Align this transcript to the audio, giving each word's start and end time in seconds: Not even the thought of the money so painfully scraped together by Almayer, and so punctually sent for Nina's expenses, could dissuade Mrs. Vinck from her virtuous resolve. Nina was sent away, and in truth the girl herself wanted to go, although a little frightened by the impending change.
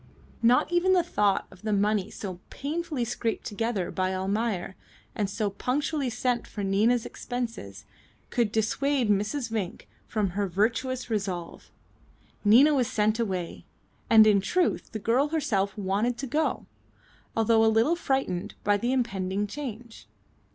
Not 0.41 0.71
even 0.71 0.93
the 0.93 1.03
thought 1.03 1.45
of 1.51 1.61
the 1.61 1.71
money 1.71 2.09
so 2.09 2.39
painfully 2.49 3.05
scraped 3.05 3.45
together 3.45 3.91
by 3.91 4.15
Almayer, 4.15 4.75
and 5.13 5.29
so 5.29 5.51
punctually 5.51 6.09
sent 6.09 6.47
for 6.47 6.63
Nina's 6.63 7.05
expenses, 7.05 7.85
could 8.31 8.51
dissuade 8.51 9.11
Mrs. 9.11 9.51
Vinck 9.51 9.87
from 10.07 10.31
her 10.31 10.47
virtuous 10.47 11.11
resolve. 11.11 11.69
Nina 12.43 12.73
was 12.73 12.87
sent 12.87 13.19
away, 13.19 13.63
and 14.09 14.25
in 14.25 14.41
truth 14.41 14.91
the 14.91 14.97
girl 14.97 15.27
herself 15.27 15.77
wanted 15.77 16.17
to 16.17 16.25
go, 16.25 16.65
although 17.37 17.63
a 17.63 17.67
little 17.67 17.95
frightened 17.95 18.55
by 18.63 18.77
the 18.77 18.91
impending 18.91 19.45
change. 19.45 20.07